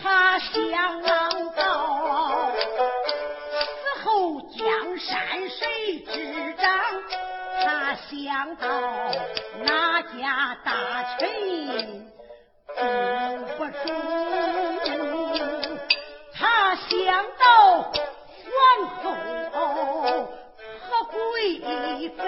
[0.00, 1.10] 他想到
[2.52, 6.68] 死后江山谁执掌？
[7.64, 8.66] 他想到
[9.64, 10.72] 哪家大
[11.18, 11.28] 臣
[12.76, 12.80] 住
[13.56, 13.78] 不住？
[16.34, 16.86] 他想
[17.38, 17.46] 到
[17.82, 19.02] 皇
[19.52, 19.56] 后。
[21.10, 22.20] 贵妃，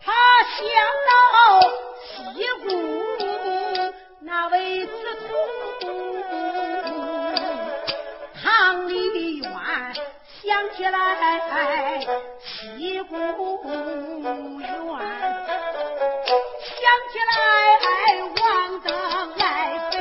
[0.00, 0.06] 他
[0.44, 0.60] 想
[10.78, 12.00] 起来
[12.40, 13.18] 西宫
[14.60, 14.68] 院，
[16.62, 17.34] 想起来
[17.82, 17.84] 哎
[18.36, 18.86] 王的
[19.40, 19.44] 爱
[19.90, 19.96] 妃，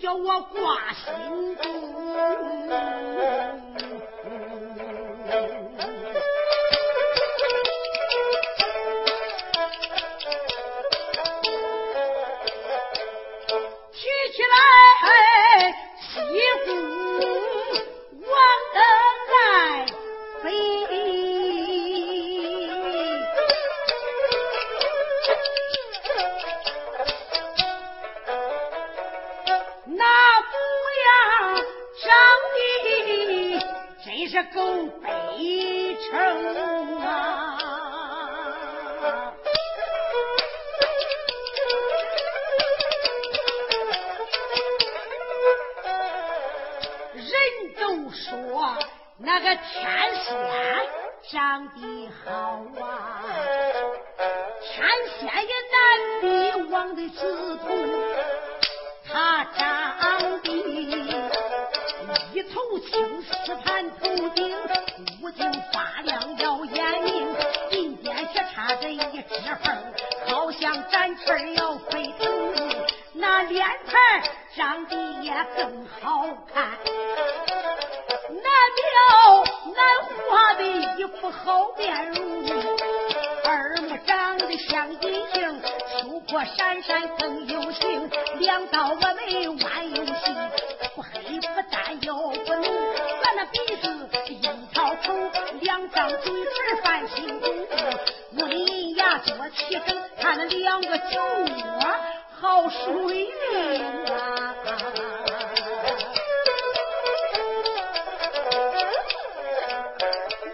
[0.00, 1.91] 叫我挂心中。
[47.22, 47.32] 人
[47.78, 48.76] 都说
[49.18, 50.30] 那个天仙
[51.30, 52.30] 长得好
[52.80, 53.22] 啊，
[54.60, 54.84] 天
[55.18, 55.76] 仙也难
[56.20, 56.24] 比
[56.72, 57.64] 王的子徒，
[59.08, 60.48] 他长得
[62.32, 64.56] 一头青丝盘头顶，
[65.22, 67.34] 五睛发亮耀眼明，
[67.70, 69.72] 鬓边却插着一只凤，
[70.26, 72.28] 好像展翅要飞腾。
[73.12, 74.22] 那脸盘
[74.54, 76.78] 长得也更好看，
[78.28, 79.82] 那条难
[80.28, 80.62] 画的
[80.98, 82.22] 一副好面容，
[83.44, 90.36] 二目长得像银杏，秋波闪闪更有型，两道峨眉弯又细，
[90.94, 95.14] 不黑不淡又不浓，咱那鼻子樱桃口，
[95.60, 97.66] 两张嘴唇泛青红，
[98.36, 101.94] 乌银牙做齐整，他那两个酒窝
[102.42, 104.56] 好水灵啊！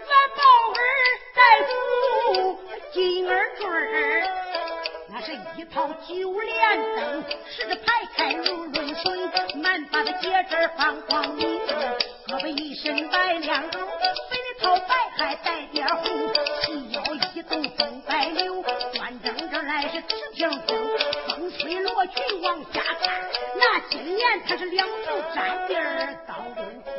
[0.05, 0.39] 俺宝
[0.75, 0.79] 儿
[1.33, 2.59] 戴副
[2.93, 4.21] 金耳坠儿，
[5.09, 9.11] 那是一套九连灯，十指排开如润水，
[9.55, 11.59] 满把的戒指放光明，
[12.27, 16.05] 胳膊一身白亮头，背里套白还带点红，
[16.61, 17.01] 细腰
[17.33, 18.63] 一动风摆柳，
[19.69, 20.77] 来是直挺挺，
[21.27, 26.89] 风吹罗裙往下看，那今年他是两手沾地儿刀中哭，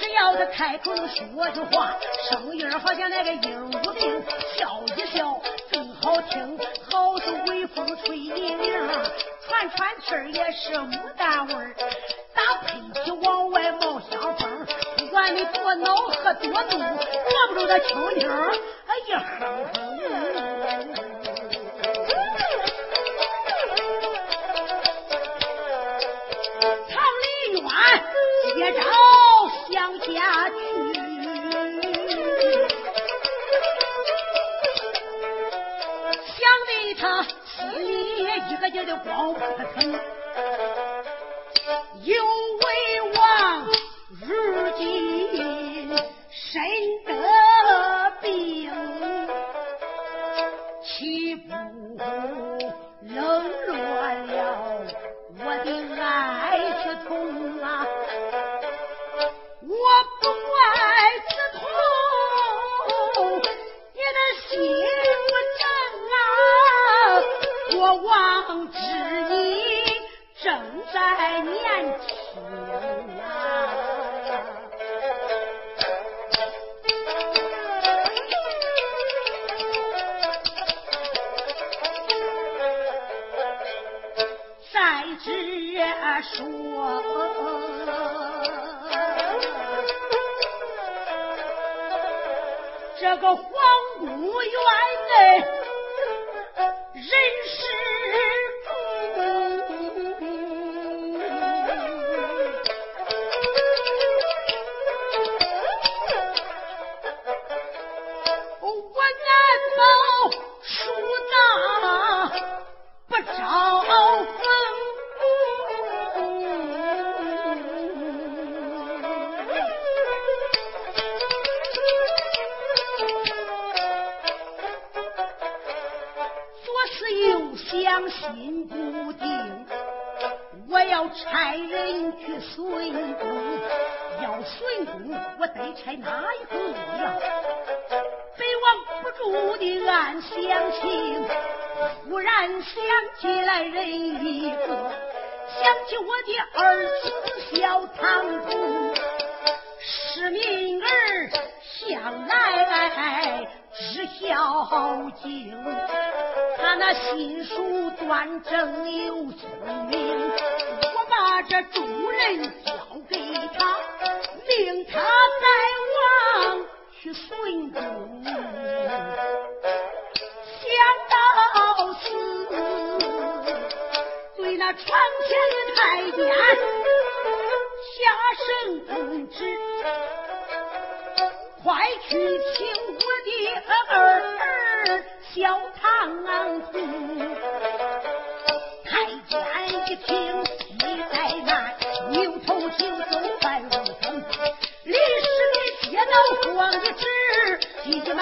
[0.00, 1.96] 只要他开口能说句话，
[2.28, 4.20] 声音好像那个鹦鹉铃，
[4.56, 5.40] 笑一笑
[5.70, 6.58] 更好听，
[6.90, 8.88] 好似微风吹银铃，
[9.46, 11.72] 喘喘气儿也是牡丹味儿，
[12.34, 16.98] 打喷嚏往外冒香风，不管你多恼和多怒，摸
[17.46, 18.28] 不住他轻轻
[19.06, 19.87] 一哼哼。
[38.82, 39.40] 一个劲的慌扑
[39.74, 39.92] 腾，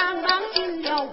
[0.07, 1.09] 刚刚进了屋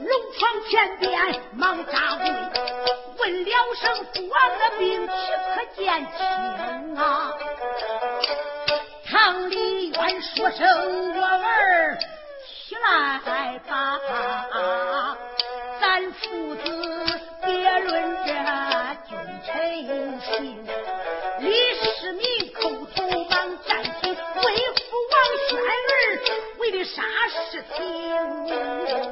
[0.00, 1.08] 龙床前边
[1.52, 2.26] 忙扎堆
[3.16, 5.12] 问了声父王的病岂
[5.54, 7.32] 可见轻啊。
[9.08, 11.96] 唐李渊说声我儿
[12.44, 13.20] 起来
[13.68, 14.00] 吧
[15.80, 16.87] 咱父子
[26.98, 29.07] 啥事情？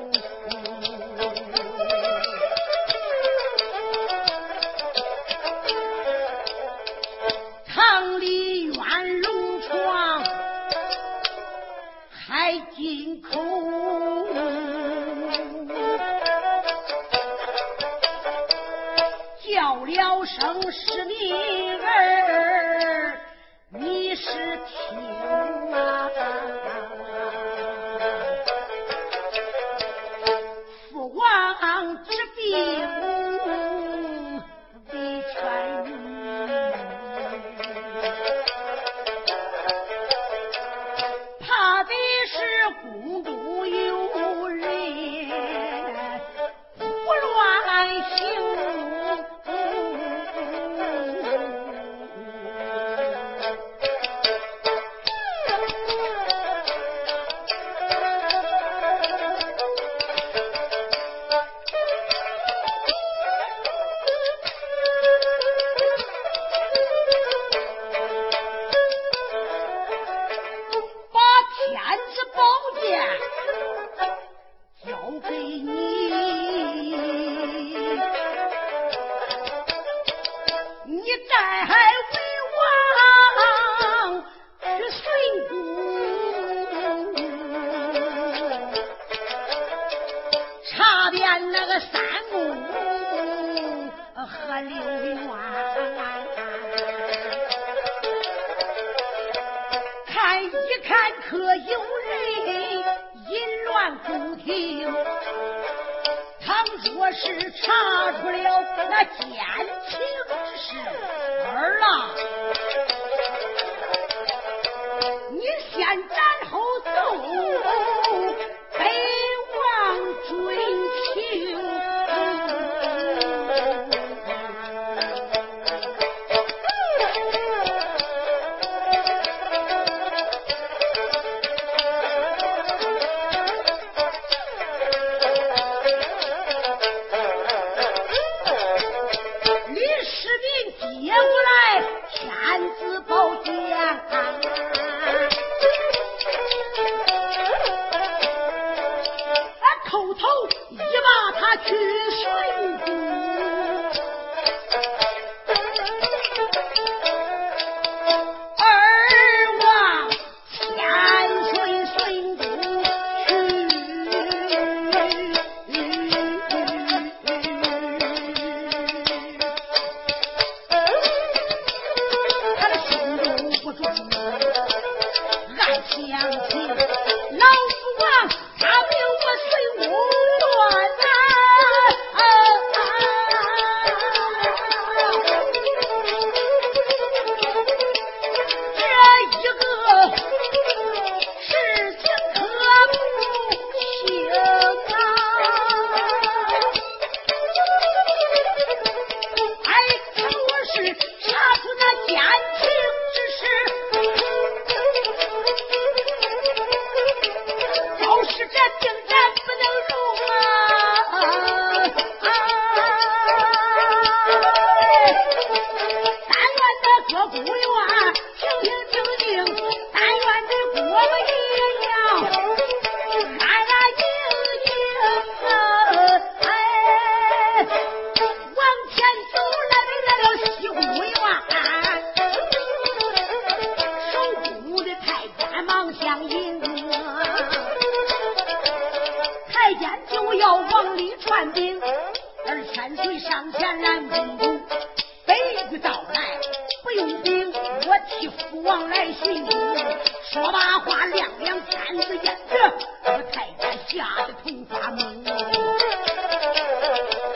[250.96, 252.56] 说罢话，亮亮天子眼着，
[253.04, 254.98] 这太监吓得头发懵。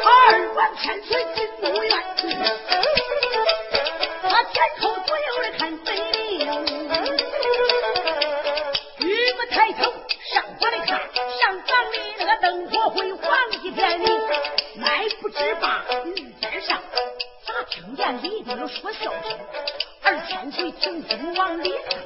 [0.02, 0.08] 二
[0.54, 1.92] 万千岁进怒院，
[4.22, 6.16] 他前后左右的看分明。
[8.98, 9.92] 举目抬头
[10.32, 10.90] 上房里看，
[11.38, 13.22] 上房里那个灯火辉煌
[13.62, 14.08] 一片明。
[14.76, 16.80] 迈不知把御阶上，
[17.46, 19.38] 咋听见李丁说笑声？
[20.02, 22.00] 二千岁听君往里看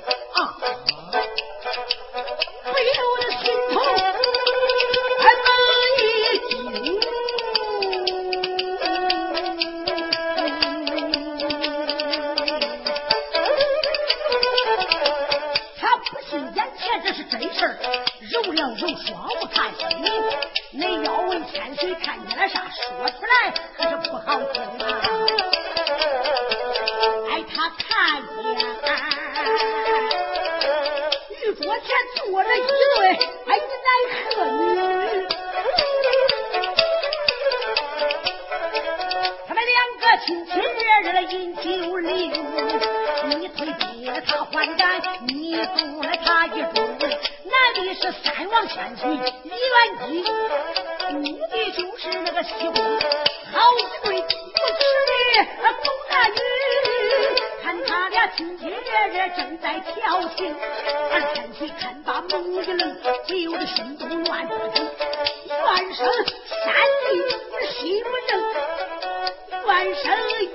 [70.03, 70.05] 生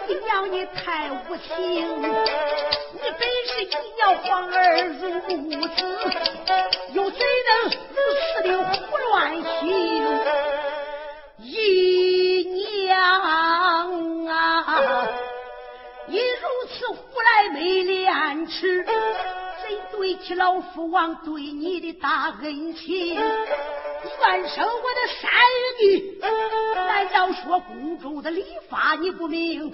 [0.10, 1.56] 姨娘你太无情，
[2.02, 5.28] 你本是姨娘皇儿如此。
[6.94, 7.52] 又怎能
[7.90, 9.08] 如此的胡乱
[9.44, 9.64] 行？
[11.38, 12.44] 姨
[12.86, 13.00] 娘
[14.28, 14.28] 啊，
[16.08, 16.24] 你如
[16.68, 18.92] 此胡来没廉耻，怎
[19.92, 23.22] 对起老父王对你的大恩情？
[24.18, 25.32] 算生我的三
[25.82, 26.20] 女，
[26.76, 29.72] 难道说宫中的礼法你不明？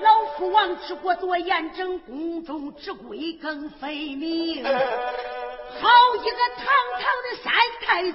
[0.00, 4.64] 老父王治国多严整，宫中之规更分明。
[4.64, 6.66] 好一个堂
[6.98, 8.12] 堂的三太子，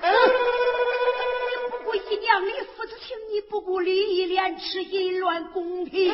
[1.48, 6.14] 你不顾姨娘的父子情，你不顾礼义廉耻，淫乱宫廷，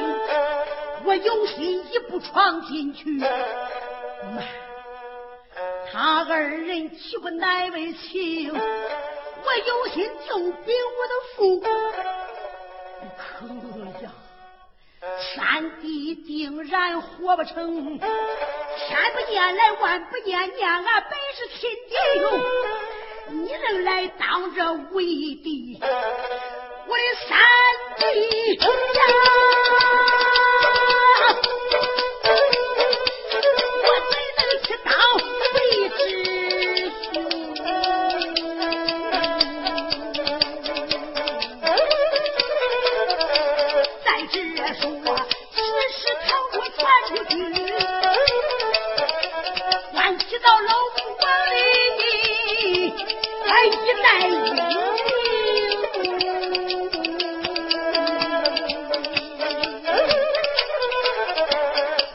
[1.06, 3.20] 我有心一步闯进去，
[5.92, 8.54] 他二人岂不难为情？
[9.46, 11.60] 我有心奏禀我的父，
[13.18, 13.24] 可
[14.04, 14.06] 呀！
[15.36, 18.08] 三弟定然活不成，天
[19.14, 22.24] 不见来万不见娘啊，本是亲弟兄，
[23.44, 27.38] 你能来当这为弟，我的三
[27.98, 28.64] 弟呀！
[53.66, 53.70] 一
[54.02, 54.34] 代英。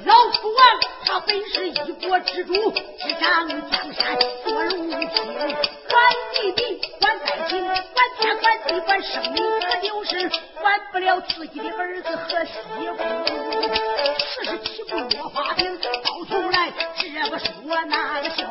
[0.04, 0.60] 老楚王
[1.04, 4.68] 他本是一国之主，执掌江山，管
[6.34, 7.76] 地地，管百姓，管
[8.18, 12.52] 天管地管生灵，可就是管不了自己的儿子和媳
[12.96, 12.98] 妇。
[14.18, 15.88] 四十七步落花亭，到
[16.28, 17.48] 头来这个说
[17.86, 18.47] 那个。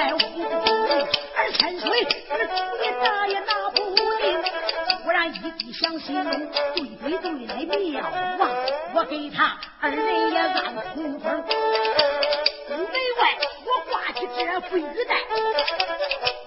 [0.00, 1.06] 问不进来，问不明。
[1.36, 1.90] 二千岁，
[2.30, 3.76] 二主也打也拿不
[4.16, 4.42] 定。
[5.02, 6.30] 突然一计想心中，
[6.74, 8.38] 对对对来妙啊！
[8.94, 11.44] 我给他二人也按通风。
[12.68, 13.22] 宫门外，
[13.66, 15.16] 我挂起这副玉带，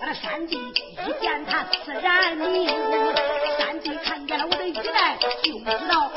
[0.02, 2.70] 那三弟一见他自然明。
[3.60, 6.12] 三弟看见了我的玉带，就知道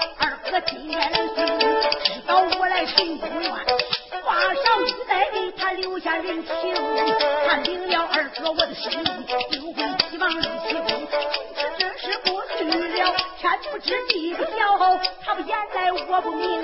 [6.06, 6.52] 下人情。
[7.48, 9.04] 他领了二哥我的心意，
[9.50, 10.88] 就会希望立起功。
[11.56, 16.62] 只这是过去了，天不知地不晓，他不言来我不明。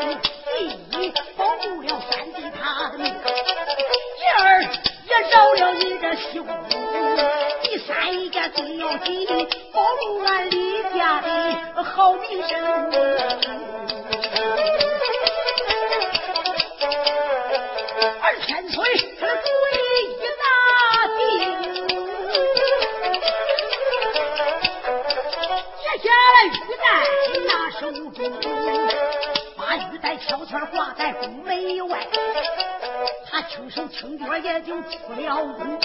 [0.56, 3.12] 第一保住了三弟他的命。
[3.12, 6.46] 第二也饶了你这媳妇，
[7.64, 9.26] 第三一个最要紧，
[9.72, 12.92] 保住俺李家的好名声。
[18.20, 18.84] 二千岁，
[29.56, 32.06] 把玉带悄悄挂在宫门外，
[33.30, 35.78] 他轻手轻脚也就出了宫。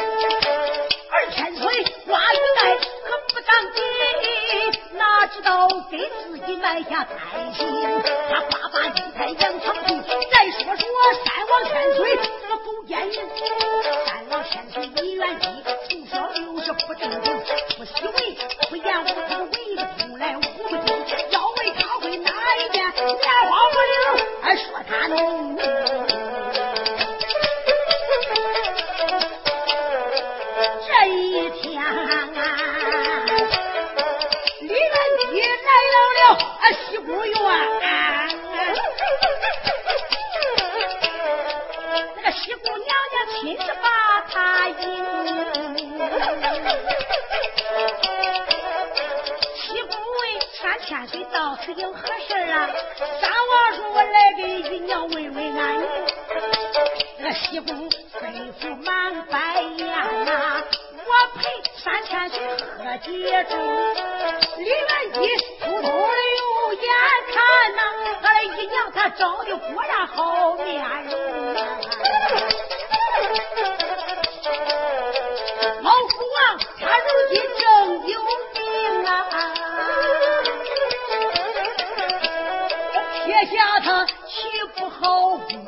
[1.12, 3.80] 二千岁挂玉带可不当的，
[4.93, 7.13] 哪知道给自己埋下灾
[7.54, 7.67] 星。
[8.30, 10.88] 他挂把玉带扬长平，再说说
[11.26, 13.15] 山王千岁这个狗奸人，
[14.06, 15.48] 山王千岁一元吉
[15.89, 17.26] 从小就是不正经，
[17.78, 18.38] 不喜为
[18.70, 20.87] 不言无常为不出来无。
[25.08, 25.77] 灵，
[50.89, 52.69] 问三千岁到此有何事啊？
[53.19, 55.88] 三王说：“我来给姨娘问问安宁。”
[57.19, 59.88] 那个西宫吩咐满百宴
[60.26, 60.63] 呐，
[60.95, 61.41] 我陪
[61.76, 62.39] 三千岁
[62.78, 63.34] 喝几盅。
[64.58, 65.19] 李元吉
[65.62, 66.17] 偷偷的。
[66.80, 66.84] 眼
[67.34, 67.36] 看
[67.76, 67.82] 呐，
[68.21, 71.63] 俺的姨娘她长得果然好面容啊！
[75.82, 77.63] 老虎王他如今正
[78.08, 78.15] 有
[84.78, 85.60] 不好屋顶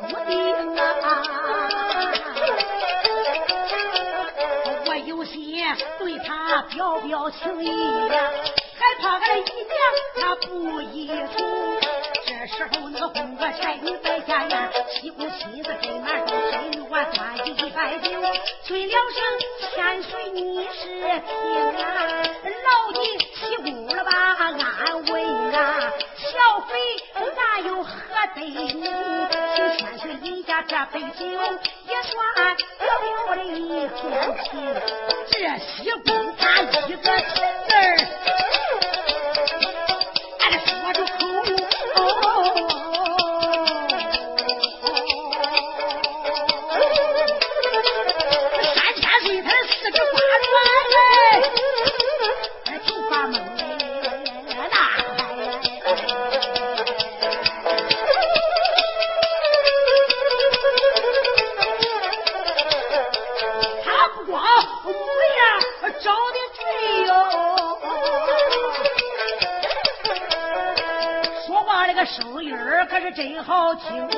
[4.86, 5.60] 我有心
[5.98, 7.68] 对他表表情意
[8.08, 8.30] 呀。
[8.80, 9.76] 害怕俺的姨娘
[10.16, 11.36] 她不依从，
[12.24, 17.70] 这时候那个红哥柴女在下院，西宫妻子跟满都真我端起一杯
[18.00, 18.08] 酒，
[18.64, 19.22] 催了声
[19.74, 21.28] 千岁你是平
[21.76, 21.86] 啊，
[22.64, 22.98] 老弟
[23.34, 24.42] 西宫了吧安
[25.12, 25.12] 慰
[25.54, 25.58] 啊，
[26.40, 26.72] 小妃
[27.36, 27.90] 哪有喝
[28.34, 28.72] 得你？
[29.54, 33.30] 请先生饮下这杯酒，也算了了一份
[33.94, 34.50] 情。
[35.30, 37.42] 这西宫他一个字
[37.74, 37.84] 儿。
[73.12, 74.08] 真好听，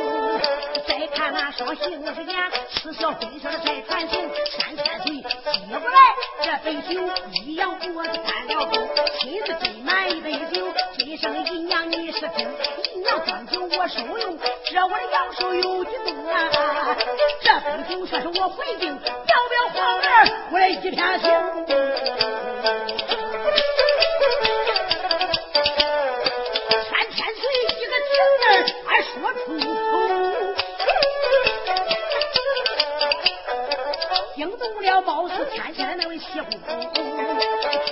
[0.86, 2.36] 再看那双杏子眼，
[2.70, 4.28] 似笑非笑的在传情。
[4.58, 5.98] 三千岁接过来
[6.42, 7.00] 这杯酒，
[7.44, 8.72] 一扬脖子干了口，
[9.18, 12.46] 亲自斟满一杯酒，尊声姨娘你是听，
[12.92, 14.38] 姨娘装酒我收用，
[14.70, 16.96] 这我的阳寿有几多啊？
[17.42, 21.30] 这杯酒说是我回敬，要不要皇儿我的一片情。
[35.04, 36.50] 动了貌似天仙的那位西宫，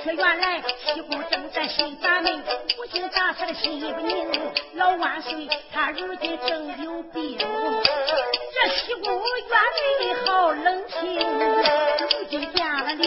[0.03, 2.43] 却原来西宫正在寻咱们，
[2.79, 4.29] 无心打他的心不宁。
[4.75, 11.19] 老万岁，他如今正有病，这西宫原来好冷清，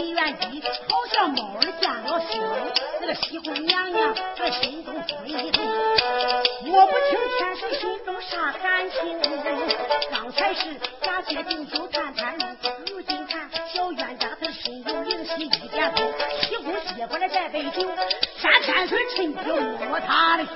[0.03, 2.41] 如今见了李元吉，好像猫儿见了星。
[2.99, 5.63] 那个西宫娘娘这心中悲痛，
[6.65, 9.17] 我不清天水心中啥感情。
[10.11, 12.45] 刚才是假借酒酒谈谈路，
[12.87, 16.05] 如今看小冤家他心有灵犀一点通。
[16.41, 17.87] 西宫接过来这杯酒，
[18.37, 20.53] 三千岁趁机摸摸他的胸。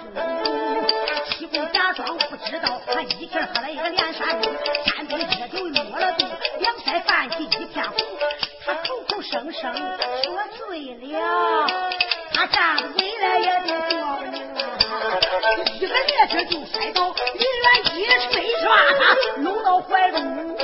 [1.32, 4.50] 西宫假装不知道，他一气喝了一个连三盅，
[4.86, 6.26] 三杯烈酒落了肚，
[6.88, 7.98] 再犯起一片红，
[8.66, 9.74] 他口口声声
[10.24, 11.68] 说醉了。
[12.34, 15.20] 他站不起来也就坐不宁了，
[15.82, 18.66] 一个趔趄就摔倒，李元吉飞抓
[18.98, 19.02] 他
[19.42, 20.56] 搂到怀中，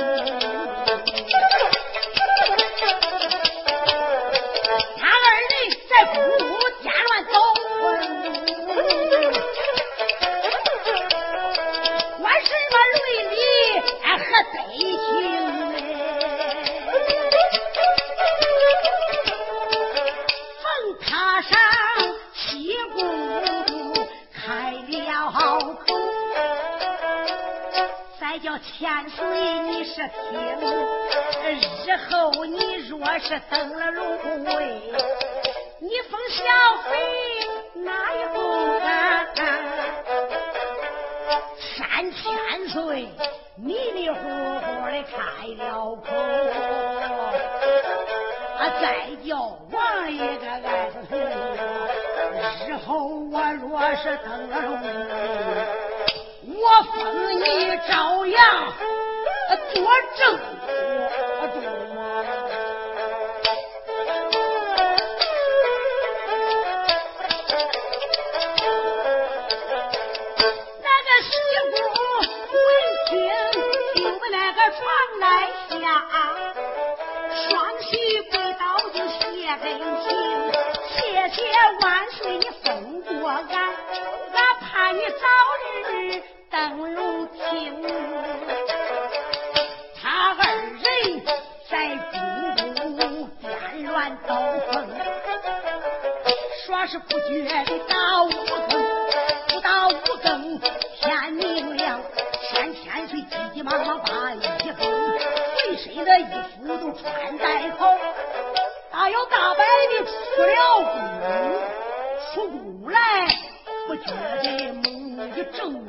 [28.64, 29.24] 千岁，
[29.62, 30.32] 你是听，
[31.86, 34.80] 日后你若是登了龙位，
[35.80, 36.42] 你封小
[36.88, 36.90] 妃
[37.82, 38.40] 哪一宫
[38.80, 39.26] 啊？
[41.76, 42.18] 三千
[42.68, 43.08] 岁
[43.56, 45.62] 迷迷糊糊的开了
[45.96, 46.06] 口，
[48.56, 48.82] 啊，再
[49.26, 49.28] 叫
[49.70, 50.96] 王一个爱子，
[52.66, 52.94] 日后
[53.30, 54.86] 我若是登了龙位，
[56.64, 56.96] 我分
[57.40, 57.44] 你
[57.86, 58.72] 朝阳，
[59.74, 59.76] 做
[60.16, 61.60] 正我主。
[70.80, 71.28] 那个媳
[71.70, 71.72] 妇
[72.54, 72.56] 闻
[73.08, 73.12] 听，
[73.96, 74.80] 因为那个床
[75.20, 75.22] 来
[75.68, 75.74] 下，
[77.46, 79.62] 双膝跪倒就谢恩
[80.02, 80.08] 情，
[80.88, 80.96] 谢
[81.28, 81.36] 谢
[81.82, 82.64] 万岁你封
[83.02, 83.44] 过俺，
[84.32, 85.12] 俺怕你早
[85.60, 86.33] 日。
[86.54, 86.84] 主。
[96.86, 98.84] 是不觉的打五更，
[99.48, 101.98] 不打五更天明亮，
[102.42, 104.84] 天千岁急急忙忙把衣服，
[105.78, 107.90] 随身的衣服都穿戴好，
[108.92, 110.56] 大摇大摆的出了
[110.92, 110.94] 宫，
[112.34, 112.98] 出宫来
[113.86, 114.12] 不觉
[114.42, 114.83] 得
[115.36, 115.84] 一正，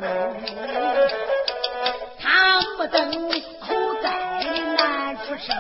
[2.20, 3.30] 他目瞪
[3.60, 4.44] 口呆
[4.76, 5.56] 难出声。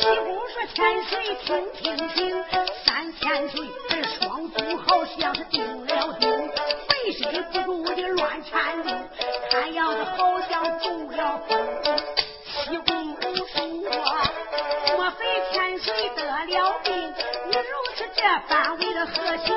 [0.00, 2.44] 西宫说：“千岁听听听。”
[2.84, 6.48] 三千岁，这双足好像是钉了钉，浑
[7.16, 8.92] 身不住的乱颤动，
[9.50, 11.56] 看样子好像中了风。
[12.46, 13.62] 西宫说
[14.98, 17.14] ：“莫非千岁得了病？
[17.48, 17.62] 你如
[17.94, 19.54] 此这般为了何情？”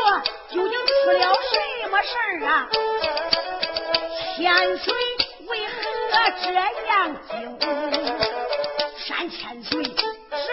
[0.50, 2.12] 究竟出了什么事
[2.44, 2.68] 啊？
[4.37, 4.44] 千
[4.79, 4.94] 水
[5.48, 5.72] 为何
[6.44, 6.94] 这样
[7.29, 7.35] 惊
[8.96, 10.05] 山千水指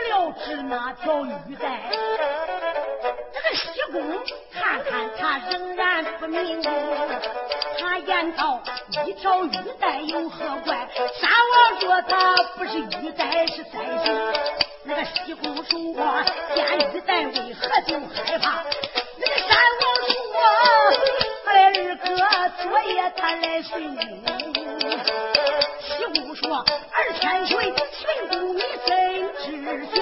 [0.10, 1.91] 了指那条玉带。
[3.34, 3.93] 这个西湖
[4.89, 6.62] 看他仍然不明，
[7.80, 8.62] 他言道：
[9.06, 10.88] 一条玉带有何怪？
[11.19, 14.13] 山王说他不是玉带是灾星。
[14.86, 18.63] 那个西宫说见玉带为何就害怕？
[19.17, 20.13] 那个山王说。
[21.46, 21.52] 二
[21.98, 22.08] 哥
[22.63, 24.00] 昨夜他来寻你，
[25.82, 25.88] 西
[26.19, 26.43] 宫说
[26.91, 28.89] 二千岁寻姑你怎
[29.38, 29.46] 知
[29.96, 30.00] 晓？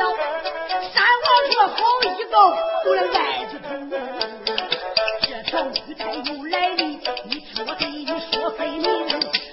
[0.93, 2.33] 三王说好一个
[2.83, 3.67] 胡了赖子头，
[5.51, 8.87] 这条玉带有来历，你听我给你说分明。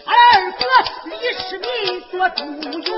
[0.07, 0.65] 二哥
[1.07, 2.45] 李世民做主
[2.79, 2.95] 有，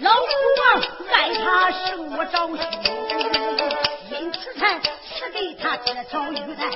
[0.00, 0.26] 老祖
[0.58, 2.66] 王爱他胜我着心，
[4.10, 6.68] 因此才赐给他这条玉带。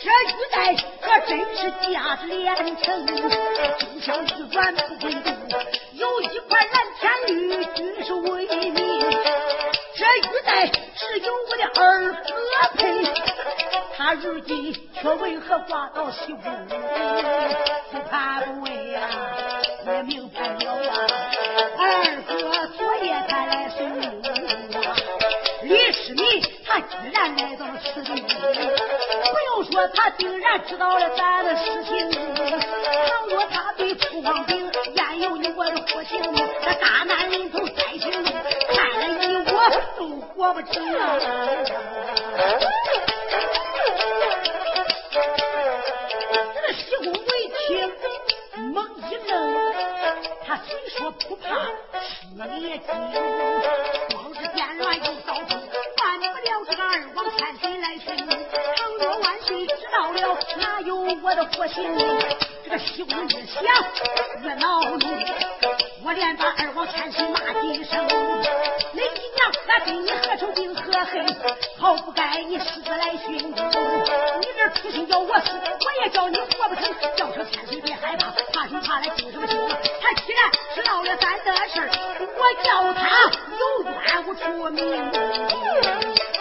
[0.00, 3.14] 这玉带可真是价值连城，就
[4.00, 5.30] 像玉软不归度，
[5.92, 8.74] 有一块蓝天绿，均是为民。
[9.94, 12.22] 这玉带只有我的二哥
[12.74, 13.04] 配，
[14.04, 16.52] 他如今却为何挂到西宫？
[17.92, 19.00] 不怕不问呀，
[19.86, 20.92] 也明白了呀。
[21.78, 24.02] 二哥昨夜才来送我，
[25.62, 28.12] 李世民他居然来到了此地。
[28.12, 36.44] 不用说他竟然知道了咱的事情，倘若他对楚王兵焉有你我的活性命？
[36.60, 41.20] 那大难临头再行，看来你我都活不成了。
[50.66, 51.48] 虽说不怕
[51.92, 52.78] 吃了你的
[54.10, 55.56] 光是变乱又遭罪，
[55.96, 58.30] 犯不了这个二王千岁来寻你，
[58.76, 59.66] 倘若万岁。
[59.92, 62.06] 到了哪有我的活性命？
[62.64, 63.62] 这个西宫越想
[64.42, 65.06] 越恼怒，
[66.02, 68.02] 我连把二王千岁骂几声。
[68.92, 71.36] 你娘，俺对你何仇并何恨？
[71.78, 76.84] 好不该你私自来寻，你这粗心叫我死，我也叫你活不成。
[77.14, 79.58] 叫声千岁别害怕，怕什么怕来惊什么惊？
[80.00, 81.90] 他既然知道了咱的事
[82.38, 86.31] 我叫他有冤无处名。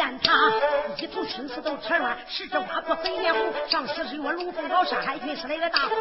[0.00, 0.32] 见他，
[0.96, 5.94] 一头青丝都扯乱，十只挖过飞烟红，上十岁我龙凤宝山海军是来个大虎，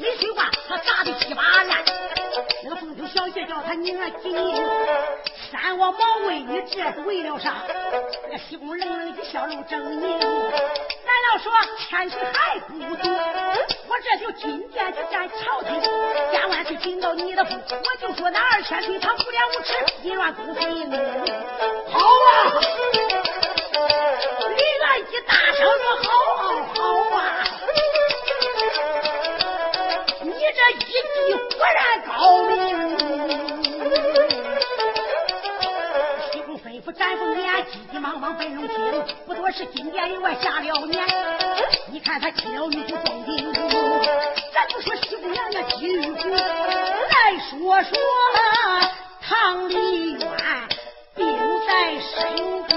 [0.00, 1.84] 没听话他砸的稀巴烂，
[2.62, 4.34] 那个凤头小姐叫他女儿金，
[5.52, 7.52] 三王忙问你这是为了啥？
[8.30, 11.52] 那西宫冷冷一笑露狰狞，难道说
[11.86, 13.12] 千岁还不懂？
[13.86, 15.82] 我这就进殿就见朝廷，
[16.32, 20.90] 见万岁禀到你的府，我就说那二千岁他无廉无耻，你乱宫妃命。
[21.92, 23.33] 好啊！
[23.74, 26.06] 李元吉大声说好
[26.74, 26.78] 好
[27.16, 27.18] 啊，
[30.22, 30.94] 你这一计
[31.56, 32.12] 果然高
[32.44, 32.52] 明。
[36.92, 37.16] 展
[37.64, 38.54] 急急忙忙奔，
[39.26, 40.86] 不多金殿里下了。
[41.90, 42.70] 你看他了，
[44.52, 44.80] 咱说
[45.32, 47.98] 娘那金玉，来说说
[49.26, 50.20] 唐李渊。
[51.66, 52.06] 在心
[52.66, 52.72] 中。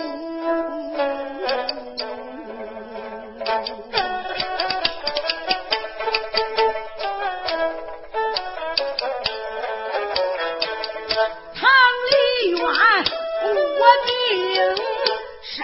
[11.54, 11.62] 唐
[12.10, 12.16] 梨
[12.52, 12.60] 园，
[13.80, 14.10] 我命
[15.42, 15.58] 谁？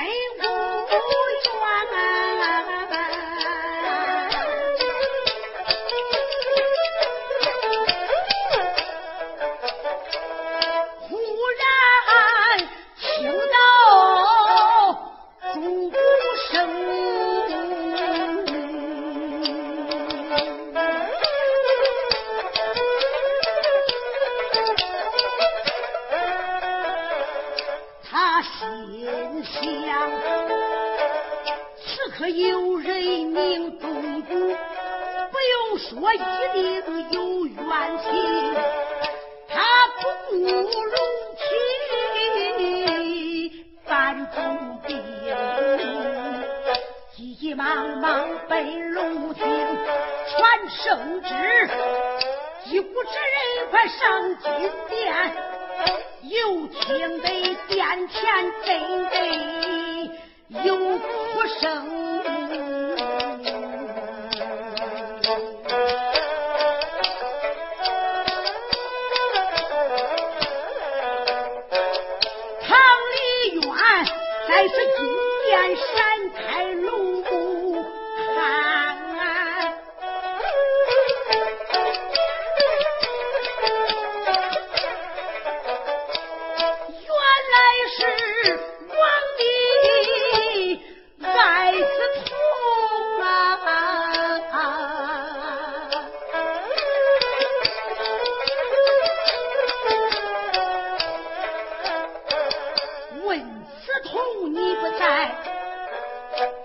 [103.82, 104.14] 刺痛
[104.54, 105.02] 你不在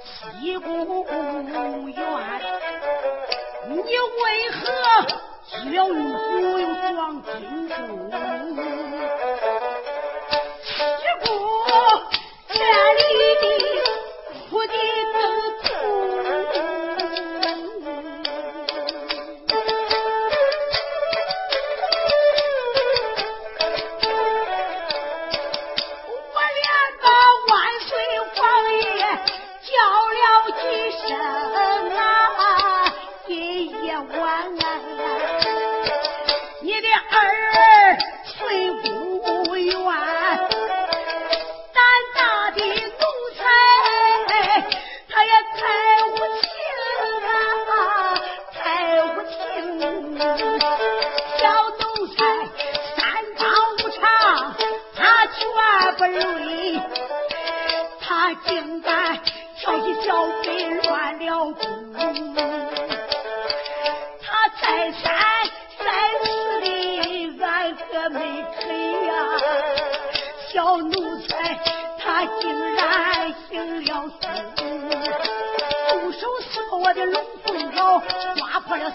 [0.03, 1.97] 西公园，
[3.69, 3.83] 你为
[4.51, 4.57] 何
[5.47, 6.19] 既要用骨
[6.59, 7.73] 又装金珠？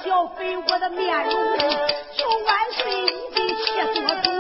[0.02, 1.34] 小飞，我的面容，
[2.18, 4.32] 求万岁，你给切做主，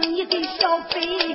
[0.00, 1.31] 你给小飞。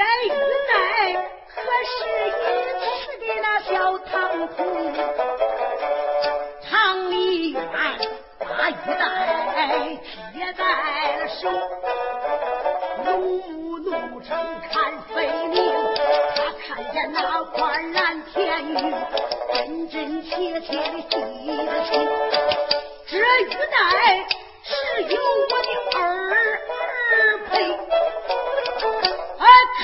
[0.00, 0.28] 这玉
[0.66, 0.72] 带
[1.46, 1.92] 可是
[2.40, 2.48] 你
[2.80, 4.08] 赐的那小唐
[4.48, 4.56] 突？
[6.70, 6.72] 唐
[7.10, 7.60] 丽媛
[8.38, 9.04] 把玉带
[10.32, 10.62] 接在
[11.16, 11.40] 了手。
[13.04, 13.08] 怒
[13.42, 13.90] 目怒
[14.22, 14.30] 睁
[14.72, 15.58] 看飞灵，
[16.34, 17.60] 他看见那块
[17.92, 18.74] 蓝天玉，
[19.52, 20.30] 真真切
[20.62, 21.14] 切的记
[21.66, 21.90] 得清。
[23.06, 24.24] 这玉带
[24.62, 26.49] 是由我的儿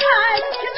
[0.07, 0.76] 看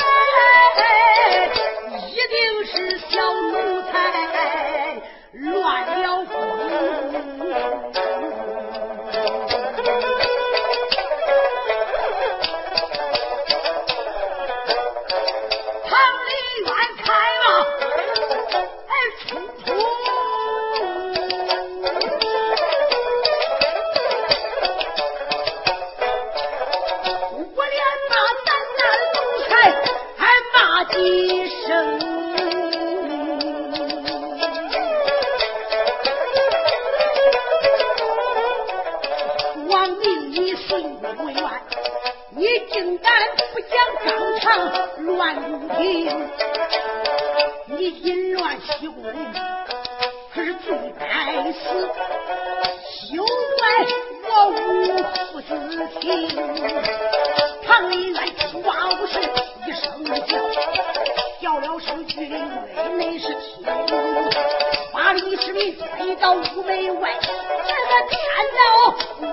[66.08, 68.18] 你到屋门外这个天
[68.56, 68.60] 道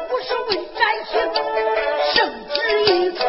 [0.09, 1.13] 不是为灾星
[2.13, 2.17] 圣
[2.53, 3.23] 旨一出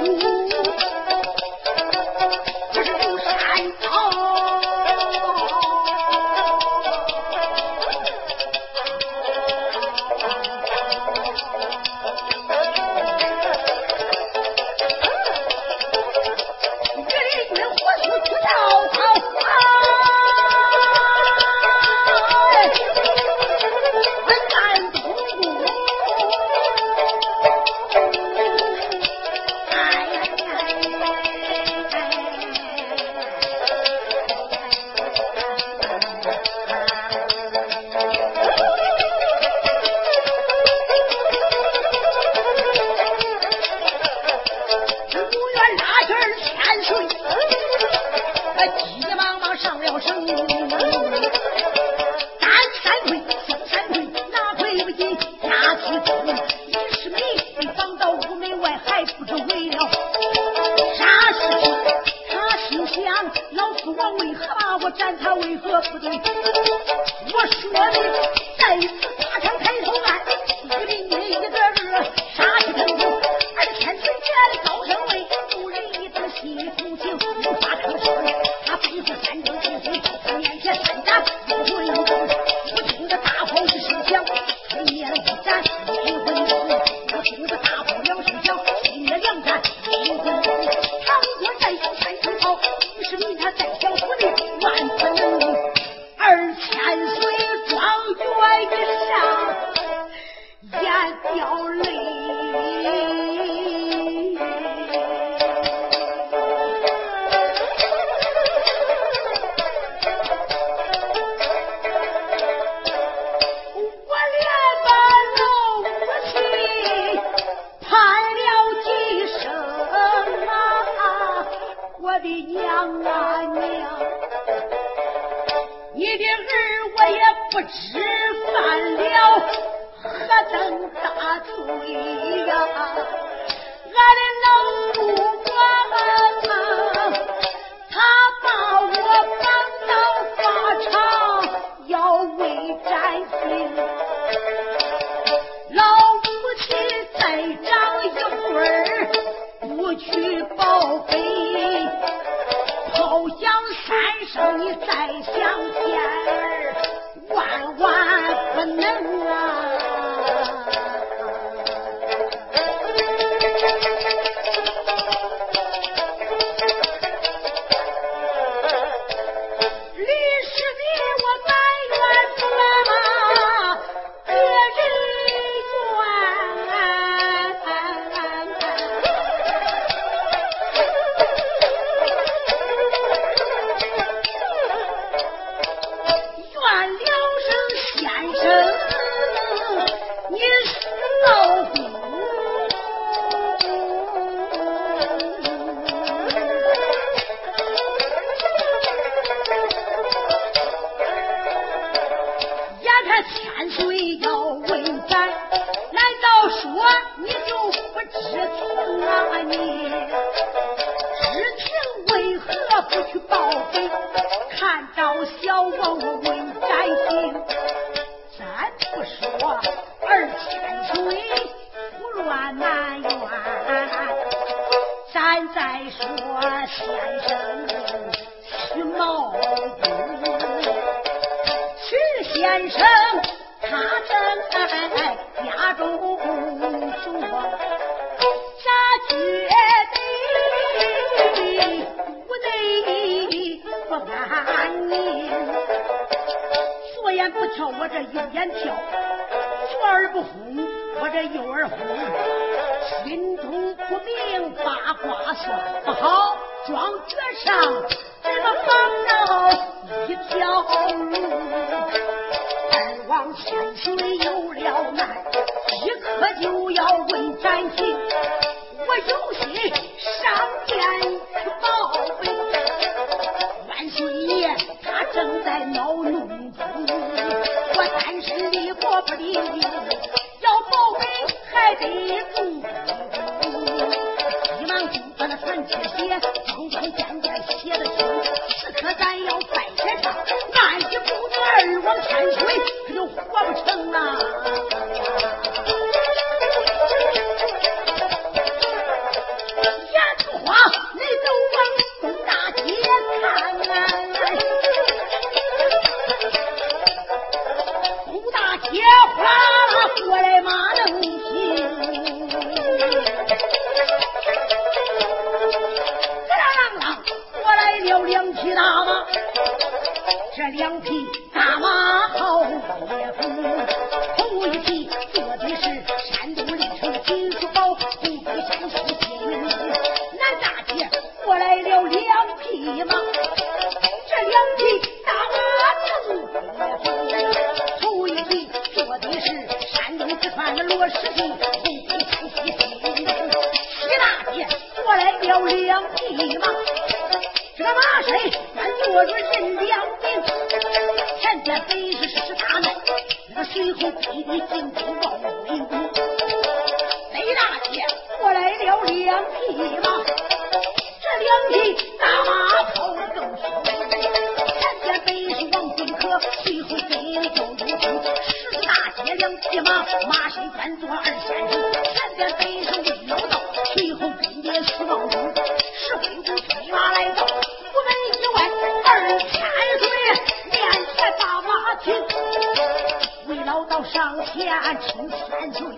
[384.45, 385.73] 下亲千秋，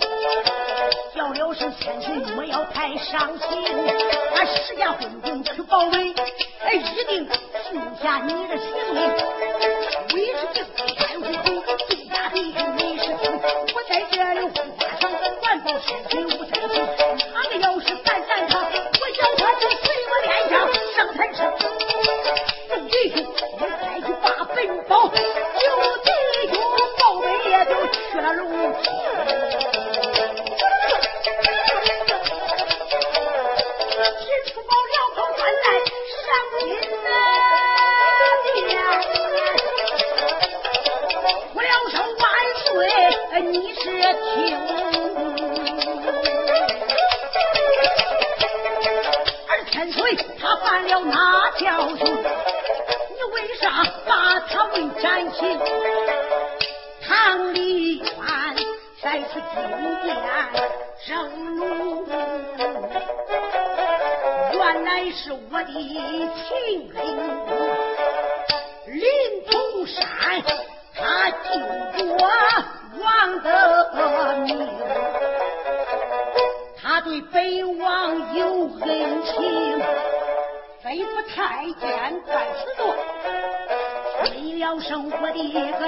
[1.15, 3.47] 叫了声千秋，莫要太伤心。
[4.35, 6.13] 俺十家混混去保卫，
[6.65, 7.33] 哎，一定救
[8.03, 9.03] 下你的性命，
[10.15, 10.98] 为师敬佩。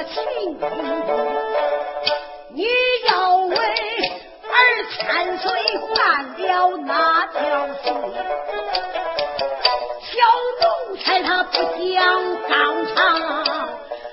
[0.05, 0.59] 情
[2.53, 2.65] 你
[3.09, 4.57] 要为儿
[4.91, 7.39] 千岁换了那条
[7.83, 7.93] 心
[10.03, 10.13] 小
[10.61, 10.65] 奴
[10.97, 11.53] 才他不
[11.93, 11.99] 想
[12.49, 12.99] 当场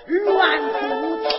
[0.07, 0.77] 乱不
[1.29, 1.37] 清。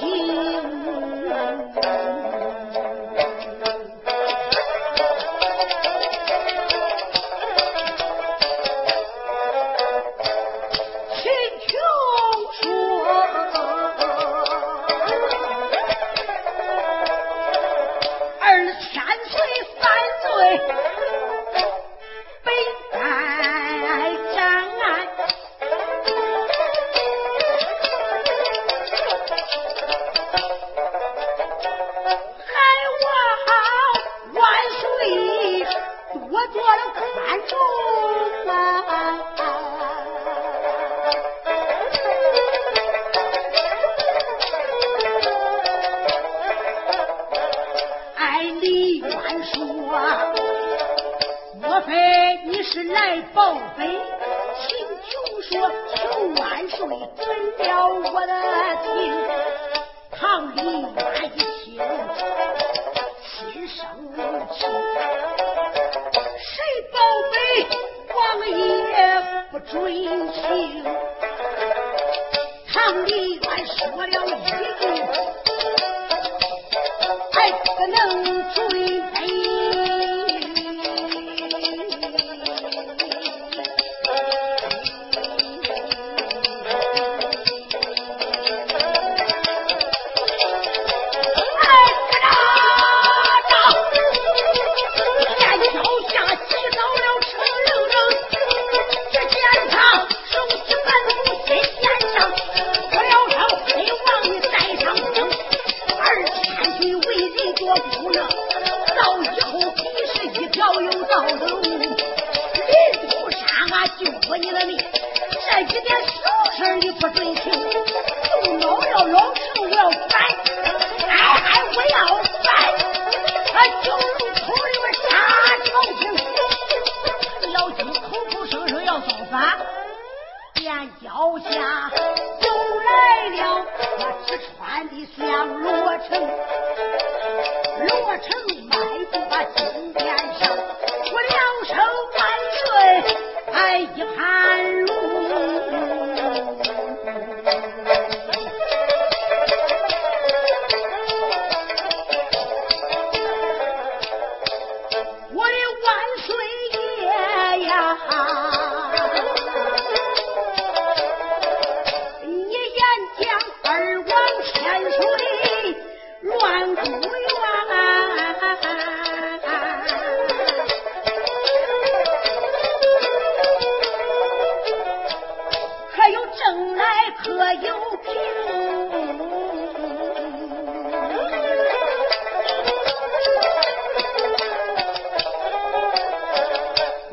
[176.39, 176.85] 生来
[177.19, 177.33] 可
[177.67, 177.75] 有
[178.05, 178.13] 凭？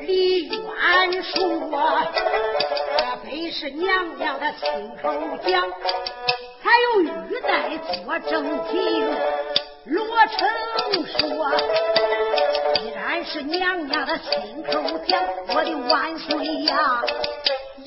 [0.05, 1.35] 李渊说，
[2.99, 4.63] 这本是娘娘的亲
[5.01, 5.11] 口
[5.47, 5.71] 讲，
[6.61, 8.31] 还有玉带作证
[8.69, 8.73] 据。
[9.85, 10.47] 罗成
[10.77, 11.19] 龙说
[12.75, 17.03] ：“既然是娘娘的亲口讲，我的万岁呀、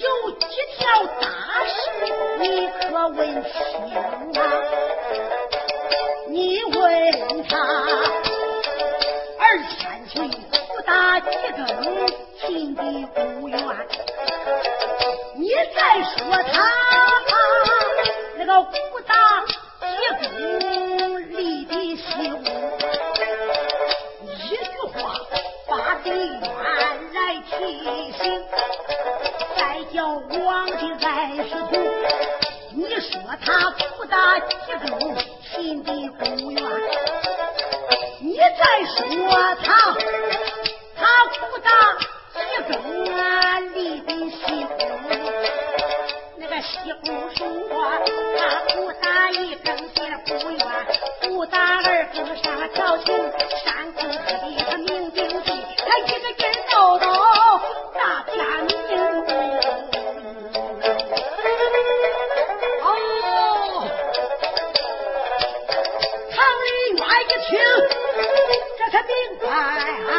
[0.09, 0.47] 有几
[0.79, 0.89] 条
[1.21, 1.29] 大
[1.67, 1.77] 事，
[2.41, 3.53] 你可问清
[3.95, 3.97] 啊？
[6.29, 6.75] 你问
[7.47, 7.51] 他
[9.39, 11.85] 二三岁不打几个龙，
[12.41, 12.83] 亲的
[13.41, 13.59] 无缘。
[15.35, 16.17] 你再说
[16.53, 16.73] 他
[18.39, 19.13] 那个不打
[19.81, 19.85] 几
[20.21, 21.37] 个龙，立
[21.67, 22.07] 的休。
[24.25, 24.97] 一句话
[25.67, 26.41] 把地冤
[27.13, 27.19] 来
[27.51, 27.53] 提
[28.13, 28.19] 醒。
[29.93, 31.77] 叫王的爱师徒。
[32.73, 34.55] 你说他苦打几
[34.87, 34.97] 州，
[35.51, 36.63] 心的不愿；
[38.21, 38.97] 你再说
[39.65, 39.97] 他，
[40.97, 41.71] 他苦打
[42.35, 42.39] 几
[42.73, 42.73] 州
[43.13, 44.79] 啊，离的西沟。
[46.37, 46.71] 那个西
[47.05, 47.41] 沟说，
[48.37, 48.41] 他
[48.75, 50.61] 苦打一更也不愿，
[51.23, 53.09] 苦打二更上朝廷。
[69.49, 70.18] 哎，哎，哎。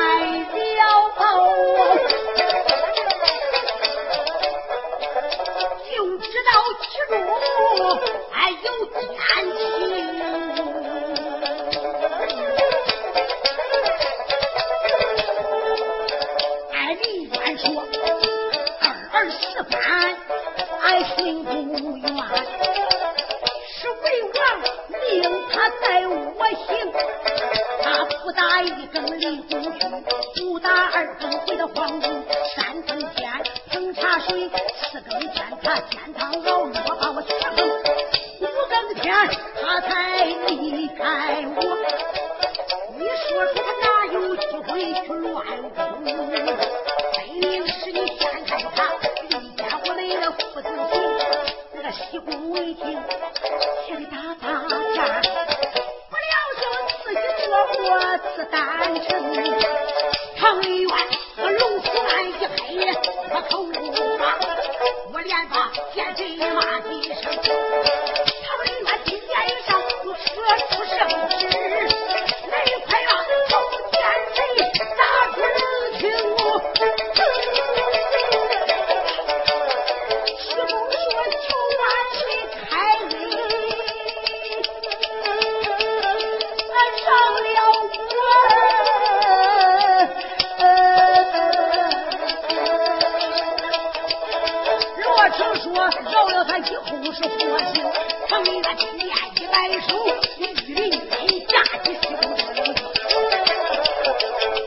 [95.60, 97.84] 说饶了他以后是祸星，
[98.30, 99.10] 他为他爹一
[99.46, 99.58] 来
[99.88, 99.94] 手，
[100.38, 101.00] 你林人
[101.48, 102.46] 炸起西东城，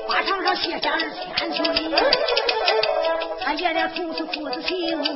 [0.06, 1.80] 花场上写下二千岁，
[3.40, 5.14] 他爷俩从此父子行，送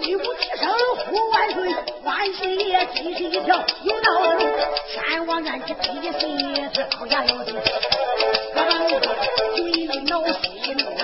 [0.00, 0.70] 礼不一声
[1.06, 4.40] 呼万岁，万岁爷真是一条有道的路，
[4.94, 6.38] 山王愿气赔的心
[6.72, 7.52] 子高呀，老弟，
[9.56, 10.95] 嘴里闹心。